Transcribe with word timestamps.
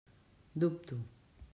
Dubto. 0.61 0.97